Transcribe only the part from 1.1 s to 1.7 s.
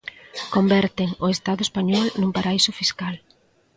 o Estado